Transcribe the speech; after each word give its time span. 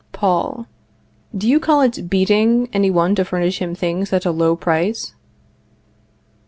Paul. 0.13 0.65
Do 1.37 1.47
you 1.47 1.59
call 1.59 1.81
it 1.81 2.09
beating 2.09 2.69
any 2.73 2.89
one 2.89 3.13
to 3.13 3.23
furnish 3.23 3.61
him 3.61 3.75
things 3.75 4.11
at 4.11 4.25
a 4.25 4.31
low 4.31 4.55
price? 4.55 5.13